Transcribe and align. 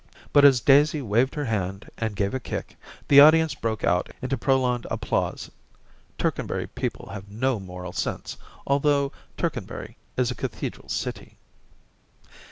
But 0.33 0.43
as 0.43 0.61
Daisy 0.61 0.99
waved 0.99 1.35
her 1.35 1.45
hand 1.45 1.87
and 1.95 2.15
gave 2.15 2.33
a 2.33 2.39
kick, 2.39 2.75
the 3.07 3.19
audience 3.19 3.53
broke 3.53 3.83
out 3.83 4.09
into 4.19 4.35
prolonged 4.35 4.87
applause; 4.89 5.51
Tercanbury 6.17 6.65
people 6.65 7.09
have 7.09 7.29
no 7.29 7.59
moral 7.59 7.91
sense, 7.93 8.35
although 8.65 9.11
Tercanbury 9.37 9.97
is 10.17 10.31
a 10.31 10.33
cathedral 10.33 10.89
city. 10.89 11.37